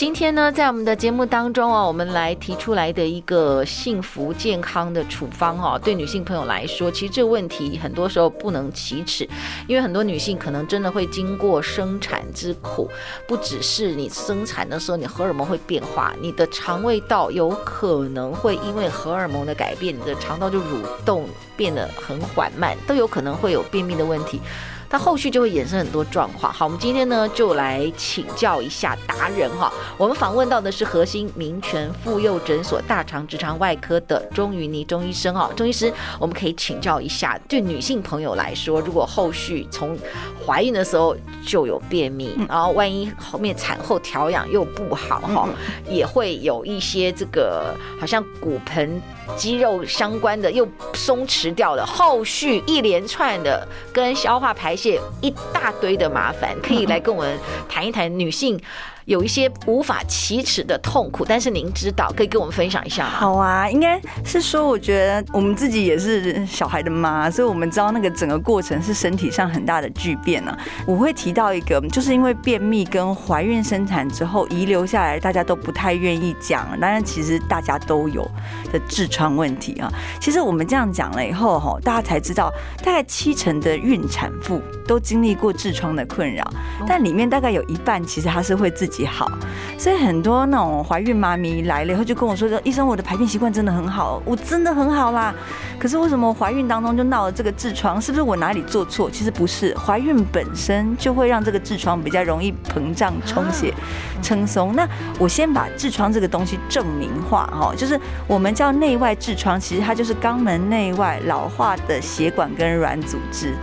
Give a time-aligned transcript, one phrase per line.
[0.00, 9.28] 今天呢，在我们的节目当中哦，我们来提出来的一个幸福健康的处方哦，对女性朋友来说，其实这个问题很多时候不能启齿，
[9.68, 12.90] 因为很多女性可能真的会经过生产之苦，
[13.28, 21.28] 不只是你生产的时候，你荷尔蒙会变化，你的肠胃道有可能会因为荷尔蒙的改变，你的肠道就蠕动
[21.58, 24.40] 变得很缓慢，都有可能会有便秘的问题。
[24.90, 26.52] 它后续就会衍生很多状况。
[26.52, 29.72] 好，我们今天呢就来请教一下达人哈。
[29.96, 35.48] 我们访问到的是核心民权妇幼诊所大肠直肠外科的钟云妮钟医生哈。
[35.54, 39.96] 钟医师，我们可以请教一下，对女性朋友来说，如果后续从
[40.44, 45.48] 怀孕的时候就有便秘，然后万一后面产后调养又不好哈，
[45.88, 49.00] 也会有一些这个好像骨盆。
[49.36, 58.60] 肌肉相关的又松弛掉了，后续一连串的跟消化排泄一大堆的麻烦，可以来跟我们谈一谈女性。
[59.10, 63.10] 有一些无法启齿的痛苦，但是您知道，可以跟我们分享一下吗？
[63.10, 78.22] 好啊，应该是说，我觉得我们自己也是小孩的妈，所以我们知道那个整个过程是身体上很大的巨变呢、我会提到一个，就是因为便秘跟怀孕生产之后遗留下来，大家都不太愿意讲，当然其实大家都有
[78.72, 79.92] 的痔疮问题啊。
[80.20, 82.48] 其实我们这样讲了以后，哈，大家才知道，
[82.84, 86.42] 大概七成的孕产妇都经历过痔疮的困扰，
[86.84, 89.06] 但里面大概有一半其实它是会自己。
[89.06, 89.30] 好，
[89.78, 95.32] 所以很多那种怀孕妈咪来了以后就跟我说说，医生，我的排便习惯真的很好，我真的很好啦。
[95.78, 98.02] 可是为什么怀孕当中就闹了这个痔疮？
[98.02, 99.08] 是不是我哪里做错？
[99.08, 103.72] 其实不是，怀孕本身就会让这个痔疮比较容易膨胀、充血、
[104.20, 104.74] 撑松。
[104.74, 104.84] 那
[105.20, 113.54] 我先把痔疮这个东西证明化哈，就是我们叫内外痔疮，其实它就是肛门内外老化的血管跟软组织。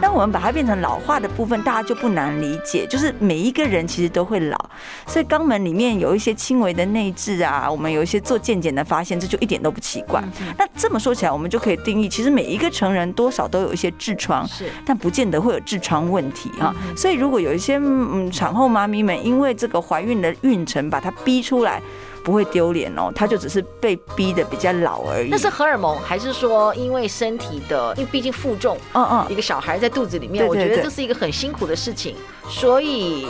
[0.00, 4.58] 那我们把它变成老化的部分，大家就不难理解，就是每一个人其实都会老。
[5.06, 10.22] 所以肛门里面有一些轻微的内痔啊，我们有一些做健检的发现，这就一点都不奇怪。
[10.58, 16.74] 那这么说起来，我们就可以定义，其实每一个成人多少都有一些痔疮，是，但不见得会有痔疮问题啊。
[16.96, 21.80] 所以如果有一些嗯产后妈咪们因为这个怀孕的孕程把它逼出来。
[22.24, 25.28] 不会丢脸哦，他就只是被逼的比较老而已。
[25.30, 27.94] 那是荷尔蒙，还是说因为身体的？
[27.96, 32.14] 因为毕竟负重，嗯嗯，一个小孩在肚子里面，我觉得这是一个很辛苦的事情。
[32.48, 33.28] 所以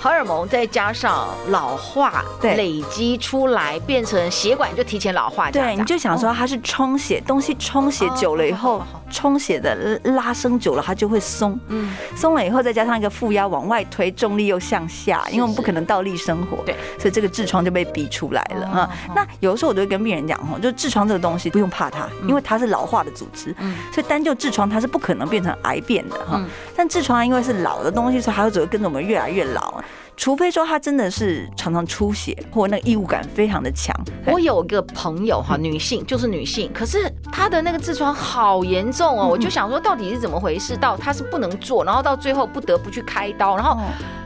[0.00, 5.50] 荷尔蒙再加上老化，累积出来变成血管就提前老化。
[5.50, 8.82] 对，你就想说它是充血，东西充血久了以后，
[9.12, 11.56] 充血的拉伸久了它就会松。
[11.68, 18.90] 嗯，松了以后再加上一个负压往外推，重力又向下，因为我们不可能倒立生活，对，所以这个痔疮就被逼出来了啊。
[19.14, 23.54] 那有的时候我都会跟病人讲哈，就痔疮这个东西不用怕它，因为它是老化的组织，
[23.92, 26.42] 所以单就痔疮它是不可能变成癌变的哈。
[26.74, 29.82] 但痔疮因为是老的东西，所以它会只会跟着我们越来越老。
[30.22, 33.92] 除非说他真的是常常出血，或那个异物感非常的强。
[34.24, 40.76] 我有个朋友哈，女性就是女性，可是她的那个痔疮好严重哦，我就想说到底是怎么回事？
[40.76, 43.76] 到她是不能做，然后到最后不得不去开刀，然后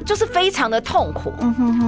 [0.04, 1.32] 就是非常的痛苦。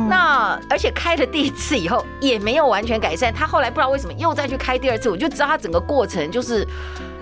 [0.09, 6.67] 那而且开了第一次以后也没有完全改善，她后来不知道为什么又再去开第二次，我就知道她整个过程就是。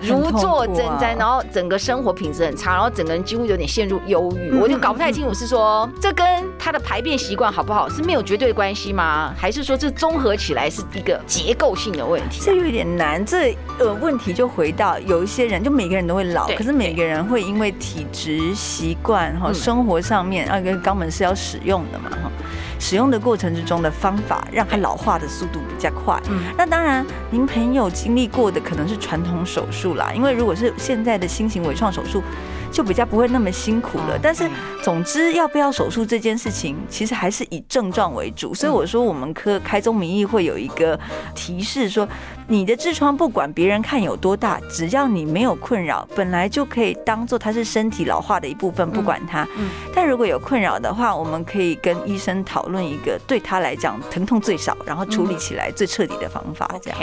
[0.01, 4.57] 如坐针毡，然后整个生活品质很差，然后整个人几乎有点陷入忧郁。
[4.57, 6.25] 我就搞不太清楚，是说这跟
[6.57, 9.33] 他的排便习惯好不好是没有绝对关系吗？
[9.37, 12.41] 还是说这综合起来是一个结构性的问题？
[12.43, 13.25] 这有点难。
[13.25, 22.31] 这呃问题就回到有一些人，就每个人都会老，可是每个人会因为体质习惯哈，生活上面啊，跟肛门是要使用的嘛哈。
[22.79, 26.19] 使用的过程之中的方法，让它老化的速度比较快。
[26.29, 32.21] 嗯，那当然，您朋友经历过的可能是传统手术啦，因为如果是现在的新型微创手术。
[32.71, 34.49] 就比较不会那么辛苦了，但是
[34.83, 38.53] 总之要不要手术这件事情，其实还是以症状为主。
[38.53, 40.99] 所以我说我们科开宗明义会有一个
[41.33, 42.07] 提示说，
[42.47, 49.47] 你的痔疮不管别人看有多大，只要你没有困扰，本来就可以当做它是身体老化的一部分，不管它。
[49.95, 56.69] 但如果有困扰的话，我们可以跟医生讨论一个对他来讲疼痛最少，然后处理起来最彻底的方法。
[56.81, 56.99] 这样。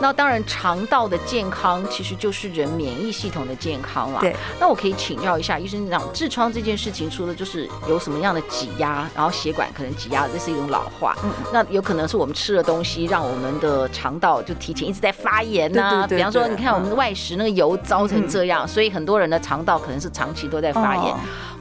[0.00, 4.20] 那当然，肠道的健康其实就是人免疫系统的健康了。
[4.20, 4.36] 对。
[4.60, 4.94] 那我可以。
[4.98, 11.16] 请教一下医生，长痔疮这件事情，除了就是有什么样的挤压，然后血管可能挤压，这是一种老化。
[11.24, 15.90] 嗯，那有可能是我们吃了东西让我们的肠道就提前一直在发炎呐、啊。
[15.90, 21.14] 对对对对，比方说，你看我们的外食那个油糟成这样，嗯、所以很多人的肠道可能是长期都在发炎。
[21.14, 21.18] 哦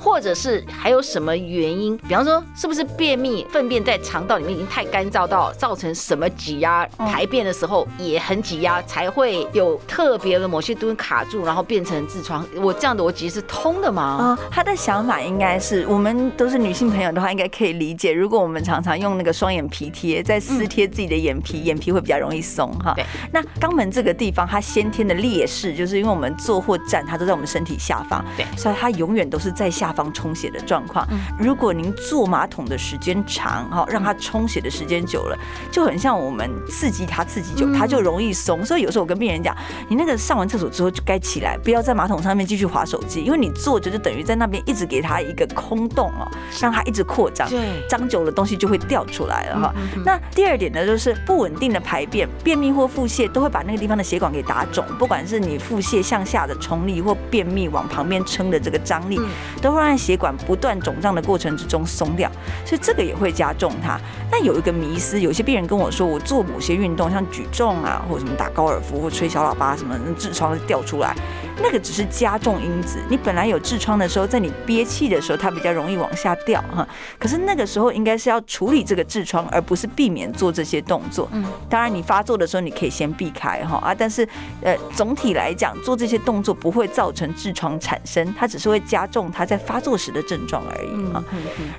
[0.08, 1.98] 或者是还有什么原因？
[1.98, 6.88] 比方说，是不是便秘、粪便在肠道里面已经太干燥到造成什么挤压？
[6.98, 12.48] 排便的时候也很挤压，才会有特别的某些东西卡住，然后变成痔疮。
[12.56, 14.18] 我这样的逻辑是通的吗？
[14.22, 18.14] 嗯，他的想法应该是，我们都是女性朋友的话，应该可以理解。
[18.14, 22.94] 如果我们常常用那个双眼皮贴在撕贴自己的眼皮，眼皮会比较容易松哈。
[22.96, 23.06] 对。
[23.34, 29.94] 那肛门这个地方，它先天的劣势，就是因为我们坐或站，它都在我们身体下方，对，所以它永远都是在下。
[29.98, 31.08] 方充血的状况，
[31.40, 35.38] 如果您坐马桶的时间长，哈，让它充血的时间久了，
[35.72, 38.64] 就很像我们刺激它，刺激久，它就容易松。
[38.64, 39.56] 所以有时候我跟病人讲，
[39.90, 46.30] 你那个上完厕所之后就该起来，不要在马桶上面继续划手机，因为你坐着就等于在那边一直给它一个空洞哦，
[46.62, 49.74] 让它一直扩张，对，张久了东西就会掉出来了哈。
[50.06, 59.20] 那第二点呢，就是不稳定的排便，便秘或腹泻都会把那个地方的血管给打肿，不管是你腹泻向下的冲力或便秘往旁边撑的这个张力，
[59.62, 59.88] 都会。
[59.88, 62.30] 在血管不断肿胀的过程之中松掉，
[62.66, 63.98] 所以这个也会加重它。
[64.30, 71.16] 但有一个迷思，有些病人跟我说，我做某些运动，像举重啊，或者什么打高尔夫或吹小喇叭什么，痔疮掉出来。
[71.62, 76.88] 那个只是加重因子，你本来有痔疮的时候，在你憋气的时候，它比较容易往下掉哈。
[77.18, 81.28] 可是那个时候应该是要处理这个痔疮，而不是避免做这些动作。
[81.32, 84.28] 嗯，当然你发作的时候你可以先避开哈啊，但是
[84.62, 91.24] 呃总体来讲，做这些动作不会造成痔疮产生，它只是会加重它在发作时的症状而已啊。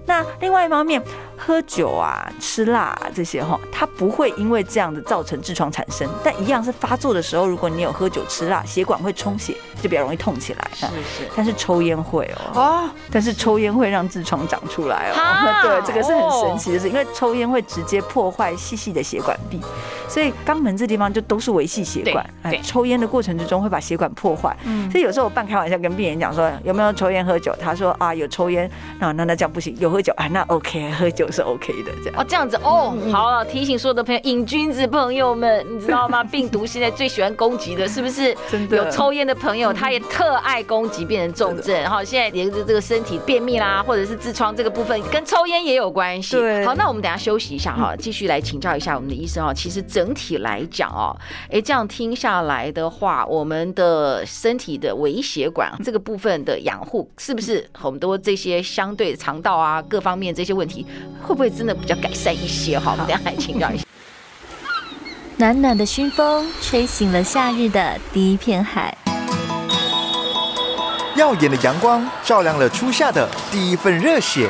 [0.04, 1.00] 那另外一方面，
[1.36, 9.54] 喝酒啊、吃辣啊这些哈，它不会因为这样子造成痔疮产生，但一样是发作的时候，如果你有喝酒吃辣，血管会充血。
[9.82, 19.60] 就比较容易痛起来，是是，但是抽烟会哦，哦，但是抽烟会让痔疮长出来哦， 对，这个是很神奇的事，因为抽烟会直接破坏细细的血管壁，
[20.08, 24.90] 所以肛门这地方就都是维系血管，哎，抽烟的过程之中会把血管破坏，嗯。
[24.90, 27.54] 所以有时候我半开玩笑跟病人讲说，有没有抽烟喝酒？
[27.60, 30.12] 他说啊有抽烟，那那那这样不行，有喝酒。
[30.16, 32.20] 啊那 OK，喝酒是 OK 的这样。
[32.20, 36.24] 哦，这样子哦，好了，提醒所有的朋友瘾君子朋友们，你知道吗？
[36.28, 38.34] 病毒现在最喜欢攻击的是不是？
[38.50, 38.76] 真的。
[38.78, 39.67] 有抽烟的朋友。
[39.72, 41.74] 他也特爱攻击，变成重症。
[41.80, 46.36] 然后现在连着这个身体便秘啦，或者是痔疮这个部分，跟抽烟也有关系。
[46.36, 49.52] 对，好，那我们等下休息一下哈，继续来请教一下我们的医生哦。
[49.54, 51.16] 其实整体来讲哦，
[51.50, 60.86] 哎，这样听下来的话，我们的身体的微血管这个部分的养护，是不是很多这些相对肠道啊各方面这些问题，
[61.22, 62.78] 会不会真的比较改善一些？
[62.78, 63.84] 哈，我们等下来请教一下。
[65.38, 68.96] 暖暖的熏风吹醒了夏日的第一片海。
[71.18, 74.48] 耀眼的阳光照亮了初夏的第一份热血。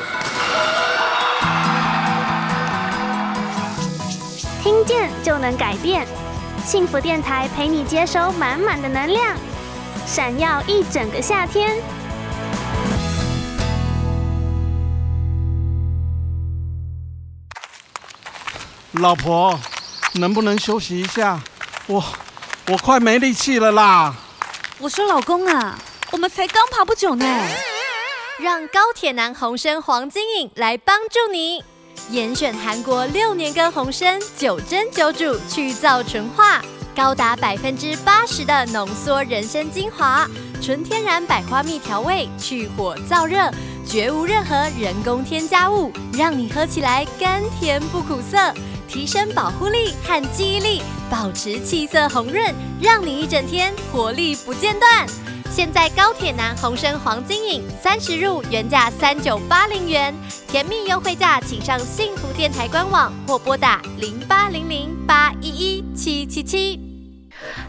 [4.62, 6.06] 听见就能改变，
[6.66, 9.34] 幸福电台陪你接收满满的能量，
[10.06, 11.74] 闪耀一整个夏天。
[18.92, 19.58] 老婆，
[20.14, 21.40] 能不能休息一下？
[21.86, 22.04] 我
[22.66, 24.14] 我快没力气了啦！
[24.78, 25.78] 我说老公啊。
[26.10, 27.24] 我们才刚爬不久呢，
[28.40, 31.62] 让高铁男红参黄金饮来帮助你，
[32.10, 36.62] 严选韩国六年根红参，九蒸九煮去燥纯化，
[36.96, 40.26] 高达百分之八十的浓缩人参精华，
[40.62, 43.50] 纯天然百花蜜调味，去火燥热，
[43.86, 48.38] 绝无任何人工添加物，让你喝起来甘甜不苦涩，
[48.88, 55.06] 提升保护力和记忆力，保持气色红润，让你一整天活力不间断。
[55.50, 60.14] 现在高铁男红参黄金饮三十入原价三九八零元，
[60.46, 66.87] 甜蜜优惠价，请上幸福电台官网或拨打零八零零八一一七七七。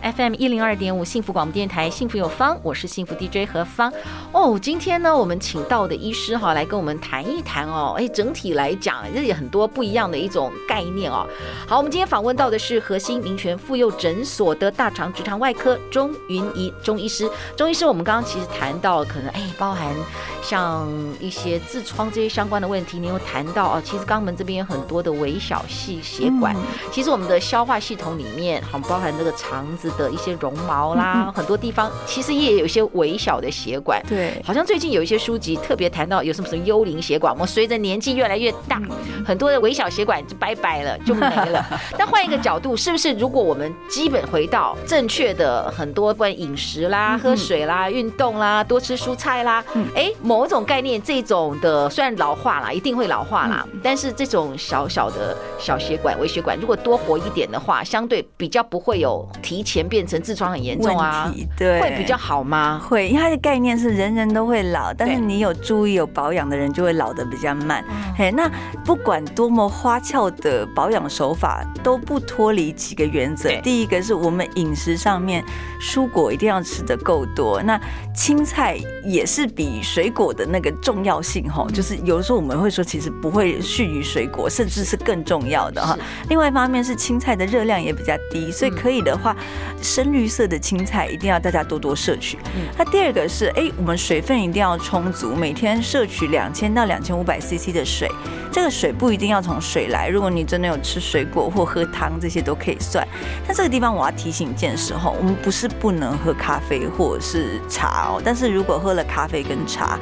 [0.02, 3.92] FM 一零二点五幸福广播电台，幸福有方，我是幸福 DJ 何芳。
[4.32, 7.96] 哦，今天呢，我们请到的医师哈，来跟我们谈一谈哦。
[7.98, 11.28] 哎，整体来讲，这也很多不一样的一种概念哦。
[11.68, 17.30] 好，我们今天访问到的是核心民权妇幼诊所的大肠直肠外科钟云仪钟医师。
[17.56, 19.94] 钟医师，我们刚刚其实谈到可能哎，包含
[20.42, 20.88] 像
[21.20, 26.56] 一些痔疮这些相关的问题，你有谈到哦，其实肛门这边有很多的微小细血管，
[26.92, 29.59] 其实我们的消化系统里面，好包含这个肠。
[29.60, 34.02] 肠子的一些绒毛啦，嗯、很多地方其实也有一些微小的血管。
[34.08, 41.66] 对，好像最近有一些书籍特别谈到有什么什么幽灵血管，我们随着年纪越来越大，嗯、很多的微小血管就拜拜了，就没了。
[42.00, 49.62] 那换一个角度，是不是如果我们基本回到正确的很多关于饮食啦、喝水啦、运动啦、多吃蔬菜啦，
[49.94, 62.80] 哎、嗯，某种概念，这种的虽然老化啦，一定会老化啦，嗯、但是这种小小的小血管、微血管，如果多活一点的话，相对比较不会有提前变成痔疮很严重啊，对，会比较好吗？
[62.88, 67.84] 会，因为它的概念是人人都会老，但是你有注意有保养的人就会老的比较慢。
[68.16, 68.48] 嘿，那
[68.86, 73.50] 不管多么花俏的保养手法，都不脱离几个原则。
[73.64, 75.44] 第一个是我们饮食上面，
[75.82, 77.60] 蔬果一定要吃的够多。
[77.64, 77.82] 那
[78.14, 85.98] 青菜也是比水果的那个重要性哈，就是有的时候我们会说，其实不会逊于水果，甚至是更重要的哈。
[86.30, 89.36] 另外一方面是青菜的热量也比较低，所以可以的话，
[89.82, 92.38] 深绿色的青菜一定要大家多多摄取。
[92.78, 98.10] 那第二个是，哎，我们水分一定要充足，每天摄取两千到两千五百 CC 的水。
[98.52, 103.08] 这个水不一定要从水来，如果你真的有吃水果或喝汤，这些都可以算。
[103.46, 110.00] 但这个地方我要提醒一件事哈，我们不是不能喝咖啡或者是茶哦，但是如果喝了咖啡跟茶，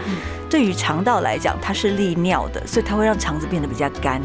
[0.50, 4.22] 对于肠道来讲，它是利尿的，所以它会让肠子变得比较干。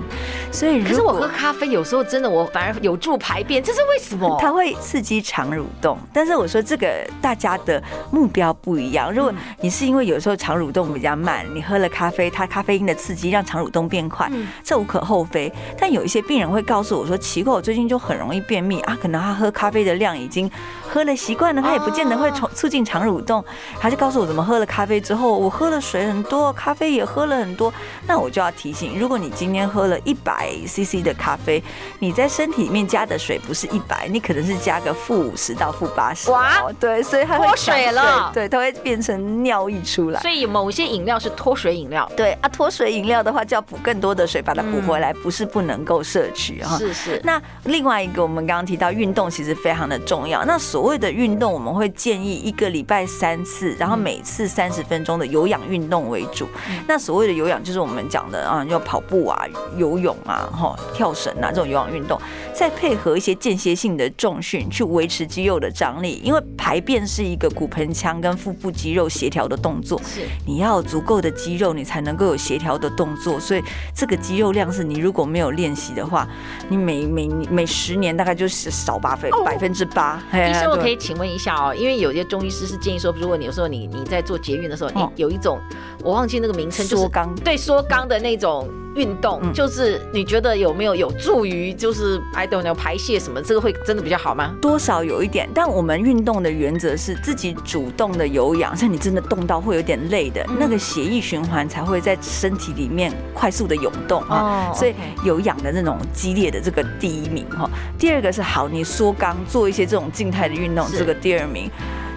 [0.50, 4.38] 所以，可是我喝咖啡有时候真的我反而有助排便，这是为什么？
[4.41, 5.99] 它会刺激肠蠕动。
[6.12, 9.12] 但是我说这个大家的目标不一样。
[9.12, 14.31] 如果你是因为有时候肠蠕动比较慢，你喝了咖啡，它咖啡因的刺激让肠蠕动变快，
[14.62, 15.52] 这无可厚非。
[15.79, 20.50] 但有一些病人会告诉我说，奇怪，我最近就很容易便秘啊，可能他喝咖啡的量已经
[20.92, 23.42] 喝了习惯了，它也不见得会促促进肠蠕动。
[23.80, 27.72] 他就告诉我怎么喝了咖啡之后，我喝了水很多，咖啡也喝了很多，
[28.06, 31.62] 那我就要提醒，如果你今天喝了一百 CC 的咖啡，
[31.99, 36.30] 你在身体里面加的水不是一百，你可能是加个负五十到负八十。
[36.30, 40.20] 哇，对，所以它会脱水了，对，它会变成尿液出来。
[40.20, 46.76] 所以某些饮料是脱水饮料，对啊，脱水饮料的话就要补更多的水把它补回来，不是不能够摄取哈。
[46.76, 47.20] 是是。
[47.25, 50.44] 那另外一个，我们刚刚提到运动其实非常的重要。
[50.44, 56.46] 那所谓的运动，我们会建议一个礼拜三次，然后每次三十分钟的有氧运动为主。
[56.86, 59.44] 那所谓的有氧，就是我们讲的啊，要跑步啊、
[59.76, 62.20] 游泳啊、哈跳绳啊这种有氧运动，
[62.54, 66.20] 再配合一些间歇性的重训，去维持肌肉的张力。
[66.24, 73.38] 因为排便是一个骨盆腔跟腹部肌肉协调的动作，是你要有足够的肌肉，你才能够有协调的动作。
[73.38, 73.62] 所以
[73.94, 76.28] 这个肌肉量是你如果没有练习的话，
[76.68, 80.22] 你每每每十年大概就是少八分百分之八。
[80.32, 85.61] 医生，我可以请问一下哦，因为有些中医师是建议说，如果你有时候你你在做捷运的时候，你有一种
[86.02, 87.09] 我忘记那个名称，就是
[87.45, 94.54] 对缩肛的那种运动，就是你觉得有没有有助于就是 I don't know 排泄什么，这个会真的比较好吗？
[94.61, 104.94] 多少有一点，但我们运动的原则是自己主动的有氧，像你真的动到会有点累的，那个血液循环才会在身体里面快速的涌动啊，所以
[105.25, 107.68] 有氧的那种激烈的这个第一名哈，
[107.99, 111.70] 第二个是好，你缩肛做一些这种静态的运动，这个第二名。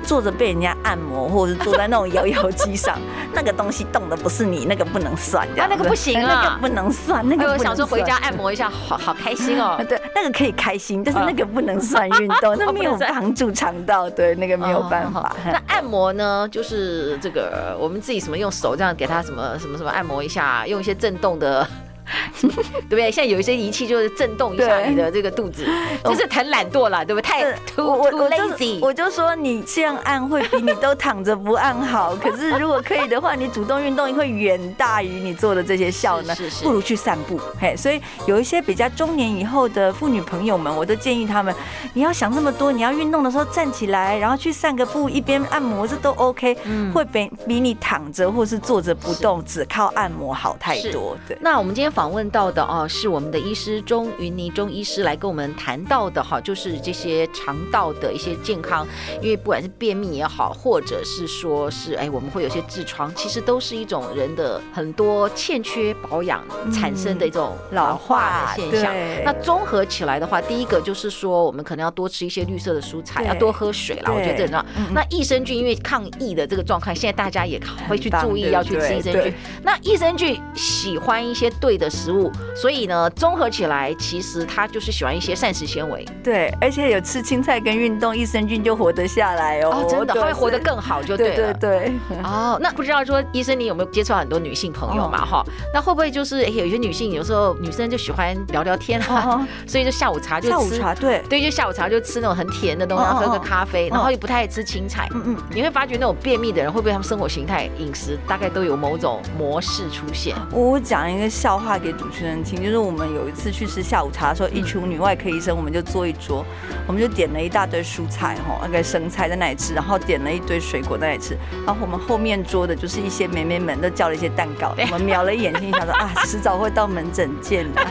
[0.06, 2.98] 坐着被人家按摩，或者是坐在那种摇摇机上，
[3.34, 5.48] 那个东西动的不是你，那个不能算。
[5.60, 7.28] 啊，那个不行啊，那个不能算。
[7.28, 9.84] 那个我想说回家按摩一下，好好 开心哦。
[9.90, 14.10] 对，那个可以开心，但是那个不能算运动， 那没有帮助肠道。
[14.10, 15.36] 对，那个没有办法。
[15.46, 16.48] 那按摩呢？
[16.52, 21.68] 就是这个，我们自己什么用手这样给他什么什么什么按摩一下，用一些震动的。
[22.42, 22.50] 对
[22.90, 23.12] 不对？
[23.12, 25.66] 现在有一些仪器就是震动一下你的这个肚子，
[26.04, 27.26] 就是很懒惰了，对不对？
[27.26, 28.80] 太 too too lazy。
[28.82, 32.16] 我就说你这样按会比你都躺着不按好。
[32.16, 36.36] 可是如果可以的话，你主动运动会远大于你做的这些效呢。
[36.36, 36.64] 是是。
[36.64, 37.40] 不如去散步。
[37.60, 41.54] 嘿，所以有一些比较中年以后的妇女朋友们，我都建议他们，
[41.94, 46.56] 你要想那么多，你要运动的时候站起来，然后去散个步，一边按摩，这都 OK。
[46.66, 46.92] 嗯。
[46.94, 51.18] 会比比你躺着或是坐着不动，只靠按摩好太多。
[51.28, 51.36] 对。
[51.42, 51.92] 那我们今天。
[51.96, 58.86] 访问到的哦，是我们的医师钟云妮钟医师来跟我们谈到的哈，就是这些肠道的一些健康，
[59.22, 68.94] 因为不管是便秘也好，或者是说是哎，我们会有些痔疮，其实都是一种人的很多欠缺保养产生的一种老化的现象。
[68.94, 74.12] 嗯、那综合起来的话，第一个就是说，我们可能要多吃一些绿色的蔬菜，要多喝水啦。
[74.12, 74.66] 我觉得这很重要。
[74.94, 79.34] 那益生菌因为抗疫的这个状况，现在大家也会去注意要去吃益生菌。
[79.64, 81.85] 那益生菌喜欢一些对的。
[81.90, 86.06] 食物所以呢，综合起来，其实他就是喜欢一些膳食纤维。
[86.24, 89.70] 对，而且有吃青菜跟运动，益生菌就活得下来哦。
[89.72, 91.54] 哦，真的，他会活得更好，就对了。
[91.54, 92.20] 对对对。
[92.24, 95.26] 哦，那不知道说医生你有没有接触到很多女性朋友嘛？
[95.26, 100.56] 哈、哦，那会不会就是哎，有些女性有时候女生就喜欢聊聊天啊，哦、 所以就下午茶就吃。
[100.56, 105.08] 下午茶对对，就下午茶就吃那种很甜的东西，然后喝个咖啡，然后又不太爱吃青菜。
[105.14, 105.38] 嗯嗯。
[105.54, 110.36] 你会发觉那种便秘的人，会不会他们生活形态、饮食大概都有某种模式出现？
[110.52, 116.46] 我讲一个笑话给主持人听，就是我们有一次去吃下午茶的时候，一群女外科医生，我们就坐一桌，
[116.88, 127.86] 我们就点了一大堆蔬菜哈，那个生菜在那里吃，然后点了一堆水果在那里吃，然后我们后面桌的就是一些妹妹们都叫了一些蛋糕，我们瞄了一眼，心想说啊，迟早会到门诊见的，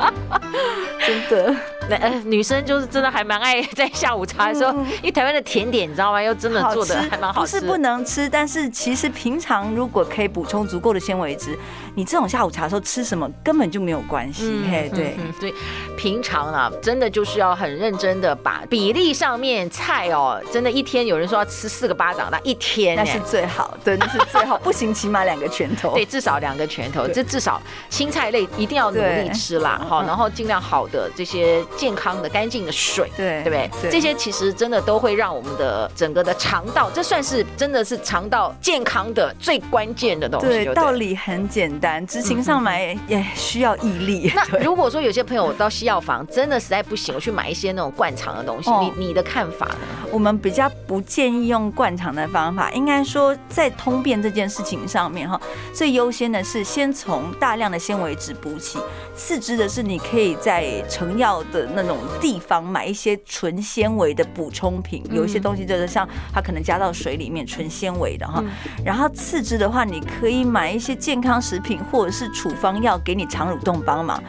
[1.06, 1.79] 真的。
[1.96, 6.22] 呃，女生就是真的还蛮爱在下午茶的时候，因为台湾的甜点你知道吗？
[6.22, 7.58] 又真的做的还蛮好吃。
[7.58, 11.58] 不是不能吃，但是其实平常如果可以补充足够的纤维质，
[11.94, 14.62] 你这种下午茶的时候吃什么根本就没有关系。
[14.70, 15.54] 嘿，对对，
[15.96, 31.64] 平常啊，真的就是要很认真的把比例上面菜哦，真的，一天有人说要吃四个巴掌，那一天那是最好，对，那是最好，不行起码两个拳头，对，至少两个拳头，这至少青菜类一定要努力吃啦，好，然后尽量好的这些。
[31.80, 33.70] 健康的、干净的水，对对不对？
[33.80, 40.46] 对，这些其实真的都会让我们的整个的肠道，这算是真的是肠道健康的最关键的东西。
[40.46, 44.30] 对，对，道理很简单，执行上来也需要毅力。
[44.34, 49.78] 那如果说有些朋友到西药房真的实在不行，我去买一些那种灌肠的东西，你你的看法呢？
[50.12, 55.40] 我们比较不建议用灌肠的方法，应该说在通便这件事情上面哈，
[55.72, 58.78] 最优先的是先从大量的纤维质补起，
[59.16, 61.69] 次之的是你可以在成药的。
[61.74, 68.42] 那种地方买一些纯纤维的补充品，有一些东西就是像它可能加到水里面纯纤维的哈。
[68.84, 74.22] 然后次之的话，你可以买一些健康食品或者是处方药给你肠蠕动帮忙。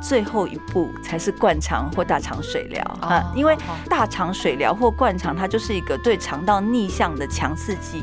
[0.00, 3.56] 最后一步才是灌肠或大肠水疗啊，因为
[3.88, 8.02] 大肠水疗或灌肠它就是一个对肠道逆向的强刺激，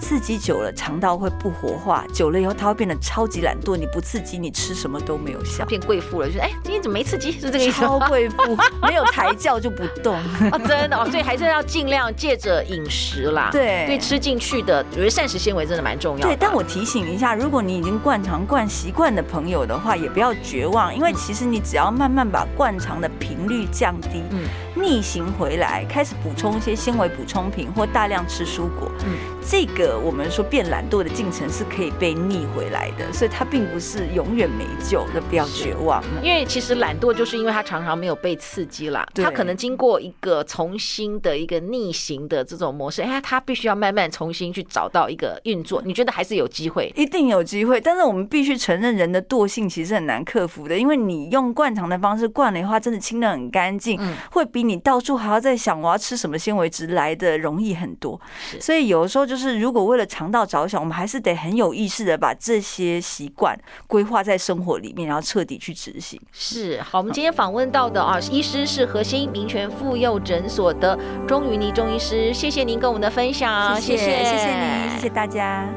[0.00, 3.76] 刺激久了肠道会不活化，久了以后它会变得超级懒惰。
[3.76, 7.32] 你不刺激，你吃什么都没有效，变贵妇了，就是哎，今天怎么没刺激？
[7.32, 7.82] 是这个意思？
[7.82, 8.35] 超贵妇。
[8.82, 10.14] 没有抬轿就不动
[10.50, 16.28] 啊， 真的哦，所以还是要尽量借着饮食啦，对，对，吃进去的，我觉得膳食纤维真的蛮重要的。
[16.28, 24.40] 对，但我提醒一下，如果你已经灌肠灌习惯的朋友的话，也不要绝望，因为其实你只要慢慢把灌肠的频率降低，嗯，
[24.76, 36.04] 逆行回来，开始补充一些纤维补充品或大量吃蔬果，嗯，这个我们说变懒惰的进程是可以被逆回来的，所以它并不是永远没救，那不要绝望。
[36.22, 45.80] 因为其实懒惰就是因为它常常没有被刺激啦，它可能经过一个重新的一个逆行的这种模式，哎，它必须要慢慢重新去找到一个运作。
[45.84, 46.92] 你觉得还是有机会？
[46.94, 53.98] 一定有机会，但是我们必须承认，人的惰性其实很难克服的，因为你用灌肠的方式灌了的话，真的清得很干净，
[54.30, 58.20] 会比你到处还要在想我要吃什么纤维质来的容易很多。
[58.60, 66.20] 所以有的时候就是，如果为了肠道着想，我们还是得很有意识的把这些习惯规划在生活里面，然后彻底去执行。
[66.32, 75.68] 是好，我们今天访问到的啊，医师是核心民权妇幼诊所的钟云妮钟医师，谢谢您跟我们的分享，谢谢谢谢您，谢谢大家。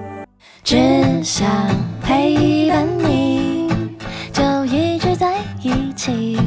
[0.63, 0.77] 只
[1.23, 1.49] 想
[2.01, 3.69] 陪伴你，
[4.31, 6.38] 就一直在一起，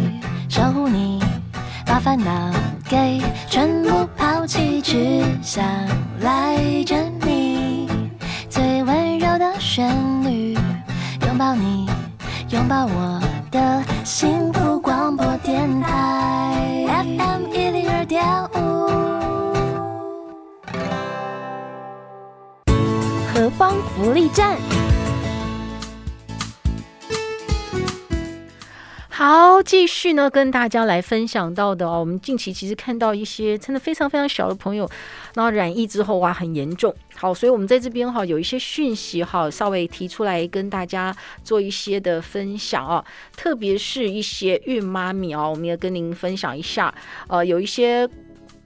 [1.92, 2.50] 把烦恼
[2.88, 5.62] 给全部抛弃，只想
[6.20, 7.86] 赖着你，
[8.48, 10.54] 最温柔的旋律，
[11.26, 11.86] 拥抱你，
[12.48, 18.24] 拥抱我的幸福广播电台 FM 一零二点
[18.54, 18.88] 五，
[23.34, 24.56] 何方福利站。
[29.14, 34.88] 好，继续呢，跟大家来分享到的哦，我们近期其实看到一些真的非常非常小的朋友，
[35.34, 36.92] 然后染疫之后哇，很严重。
[37.14, 43.04] 好，所以我们在这边哈有一些讯息哈，稍微提出来跟大家做一些的分享啊，
[43.36, 46.92] 特别是一些孕妈咪哦，我们也跟您分享一下。
[47.28, 48.08] 呃，有一些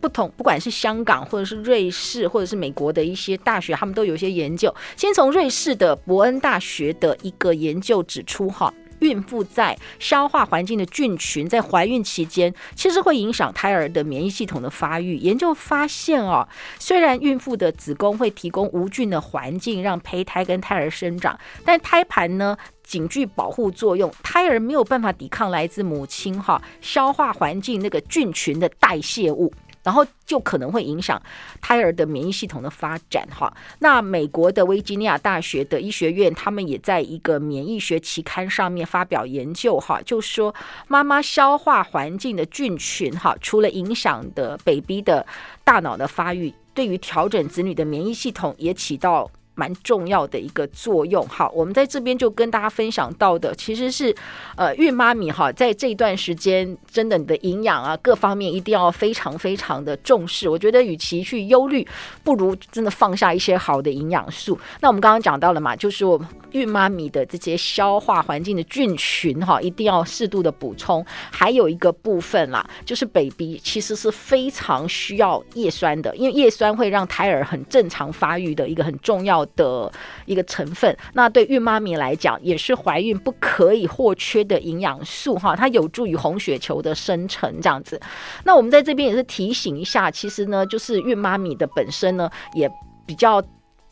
[0.00, 4.72] 不同，不管是香港或者是瑞士或者是美国的一些大学，他们都有一些研究。
[4.96, 8.72] 先从瑞士的伯恩大学的一个研究指出哈。
[9.00, 15.16] 孕妇在消化环境的菌群在怀孕期间，其实会影响胎儿的免疫系统的发育。
[15.16, 16.46] 研究发现哦，
[16.78, 29.52] 虽然孕妇的子宫会提供无菌的环境让胚胎跟胎儿生长，但胎盘呢仅具保护作用，胎儿没有办法抵抗来自母亲哈消化环境那个菌群的代谢物。
[29.86, 31.22] 然后就可能会影响
[31.60, 33.56] 胎儿的免疫系统的发展哈。
[33.78, 40.52] 那美国的维吉尼亚大学的医学院，他们也在一个免疫学期刊上面发表研究哈，就说
[40.88, 45.24] 妈妈消化环境的菌群哈，除了影响的 baby 的
[45.62, 49.30] 大脑的发育，对于调整子女的免疫系统也起到。
[49.56, 54.14] 蛮重要的一个作用，好，我们在这边就跟大家分享到的，其实是，
[54.54, 60.48] 呃，孕妈咪哈，在这段时间，真的你的营养啊，各方面一定要非常非常的重视。
[60.48, 61.86] 我觉得，与其去忧虑，
[62.22, 64.58] 不如真的放下一些好的营养素。
[64.80, 71.04] 那我们刚刚讲到了嘛，就是我们孕妈咪的这些消化环境的菌群哈，一定要适度的补充。
[71.30, 79.92] 还有一个部分啦，就是 baby 其实是非常需要叶酸的，因为叶酸会让胎儿很正常发育的一个很重要的
[80.24, 88.00] 一个成分，那对孕妈咪来讲，也是怀孕不可以或缺的营养素哈，它有助于红血球的生成这样子。
[88.44, 92.70] 那我们在这边也是提醒一下，其实呢，就是孕妈咪的本身呢，也
[93.06, 93.42] 比较，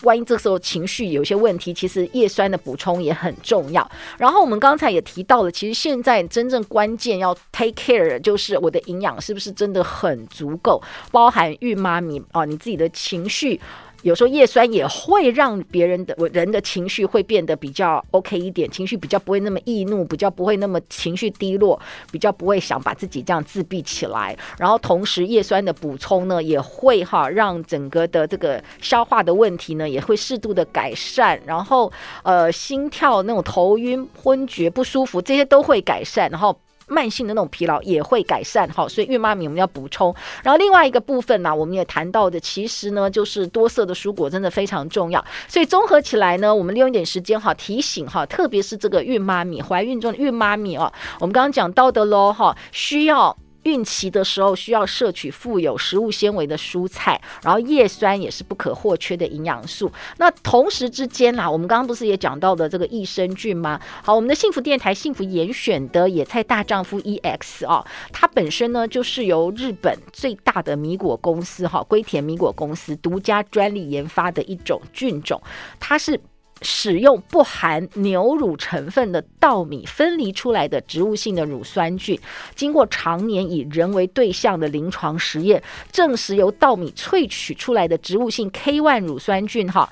[0.03, 3.89] 万一这时候情绪有些问题，其实叶酸的补充也很重要。
[4.19, 13.61] 然后我们刚才也提到了，其实现在真正关键要 take care 就是我的营养是不是真的很足够，包含孕妈咪啊，你自己的情绪。
[14.05, 21.81] 有时候叶酸也会让别人的人的情绪会变得比较 OK 一点，情绪比较不会那么易怒，比较不会那么情绪低落，
[22.13, 24.37] 比较不会想把自己这样自闭起来。
[24.59, 31.41] 然后同时叶酸的补充呢，也会哈让整个的这个消化的问题呢也会适度的改善。
[31.47, 31.91] 然后
[32.23, 36.31] 呃心跳那种头晕昏厥不舒服这些都会改善。
[36.31, 36.55] 然后。
[36.89, 40.15] 慢性的那种疲劳也会改善哈，所以孕妈咪我们要补充。
[40.43, 45.25] 然后另外一个部分呢，我们也谈到的，其实呢就是多色的蔬果真的非常重要。
[45.49, 53.37] 所以综合起来呢，我们利用一点时间哈，提醒哈，特别是这个孕妈咪怀孕中的孕妈咪哦，我们刚刚讲到的喽哈，需要。
[53.65, 59.91] 孕期的时候需要摄取富有食物纤维的蔬菜，然后叶酸也是不可或缺的营养素。
[60.19, 63.81] 那同时之间啦，我们刚刚不是也讲到的这个益生菌吗？
[64.03, 75.43] 好，我们的幸福电台幸福严选的野菜大丈夫 EX 啊，它本身呢就是由日本最大的米果公司哈龟田米果公司独家专利研发的一种菌种，
[75.81, 76.21] 它是。
[76.65, 82.19] 使用不含牛乳成分的稻米分离出来的植物性的乳酸菌，
[82.55, 89.89] 经过常年以人为对象的临床实验，证实由稻米萃取出来的植物性 K1 乳酸菌，哈，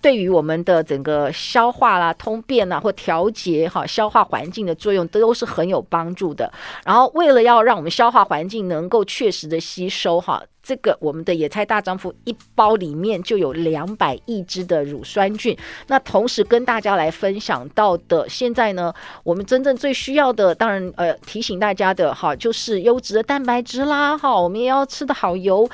[0.00, 6.52] 对于我们的整个消化啦、通便啦或调节哈消化环境的作用都是很有帮助的。
[6.84, 10.42] 然后，为了要让我们消化环境能够确实的吸收哈。
[10.62, 15.56] 这个我们的野菜大丈夫一包里面就有两百亿只的乳酸菌。
[15.88, 18.94] 那同时跟大家来分享到的，现在呢，
[19.24, 25.68] 我们真正最需要的，当然呃提醒大家的哈，就是优质的蛋白质啦哈，我们也要吃的好油。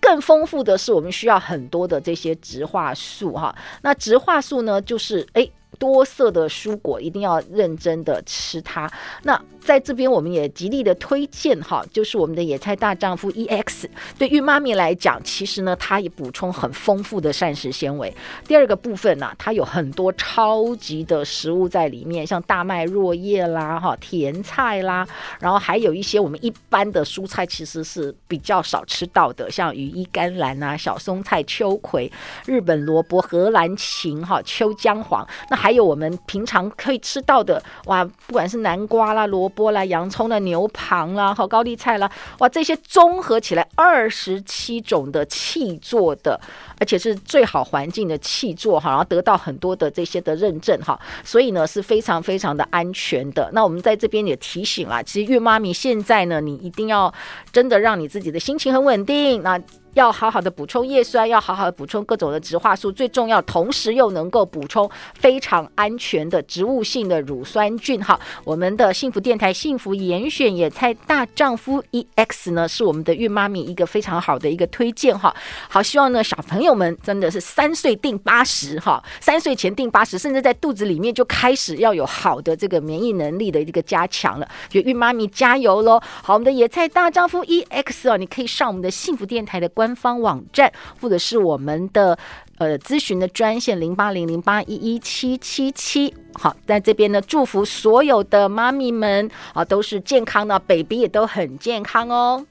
[0.00, 3.54] 更丰富的是，我们需要很多的这些植化素哈。
[3.82, 5.50] 那植化素呢，就是诶。
[5.78, 8.90] 多色的蔬果一定要认真的吃它。
[9.22, 13.84] 那在这边我们也极力的推荐哈，就是我们的野菜大丈夫 EX。
[14.18, 18.14] 对孕妈咪来讲，其实呢，它也补充很丰富的膳食纤维。
[18.46, 25.06] 第二个部分呢，它有很多超级的食物在里面，像大麦若叶啦、哈甜菜啦，
[25.38, 32.10] 然后还有一些我们一般的蔬菜其实是比较少吃到的，像羽衣甘蓝啊、小松菜、秋葵、
[32.46, 46.40] 日本萝卜、荷兰芹、哈秋姜黄，那还还有我们平常可以吃到的哇，不管是南瓜啦、萝卜啦、洋葱啦、牛蒡啦、和高丽菜啦，哇，这些综合起来二十七种的气做的，
[46.80, 53.50] 而且是最好环境的气做哈，然后得到很多的这些的认证哈，所以呢是非常非常的安全的。
[53.52, 57.12] 那我们在这边也提醒啦，其实孕妈咪现在呢，你一定要
[57.52, 59.60] 真的让你自己的心情很稳定那。
[59.94, 68.02] 要好好的补充叶酸，要好好的补充各种的植化素，最重要，同时又能够补充非常安全的植物性的乳酸菌。
[68.02, 75.18] 哈，我们的幸福电台幸福严选野菜大丈夫 EX 呢，是我们的孕妈咪一个非常好的一个推荐。
[75.18, 75.34] 哈，
[75.68, 84.48] 好，希望呢小朋友们真的是三岁定八十，哈，三岁前定八十，甚至在肚子里面就开始要有好的这个免疫能力的一个加强了。
[84.68, 86.00] 就孕妈咪加油喽！
[86.22, 89.87] 好，我们的野菜大丈夫 EX 哦，你可以上我们的幸福电台的官。
[89.88, 90.70] 官方网站，
[91.00, 92.18] 或者是我们的
[92.58, 96.14] 呃咨询的专线零八零零八一一七七七。
[96.34, 102.44] 好，在这边呢，祝福所有的妈咪们啊，都是健康的，baby 也都很健康哦。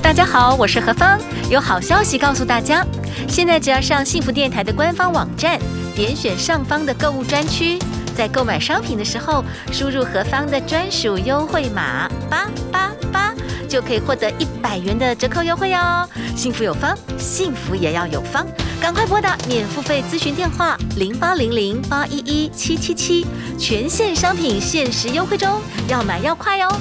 [0.00, 1.18] 大家好，我是何芳，
[1.50, 2.86] 有好消息告诉大家，
[3.28, 5.58] 现在只要上幸福电台的官方网站，
[5.96, 7.76] 点选上方的购物专区，
[8.18, 13.32] 在购买商品的时候，输入何方的专属优惠码八八八。
[13.68, 16.08] 就可以获得一百元的折扣优惠哦。
[16.34, 18.44] 幸福有方，幸福也要有方，
[18.80, 23.24] 赶快拨打免付费咨询电话零八零零八一一七七七，
[23.56, 26.76] 全线商品限时优惠中，要买要快哦。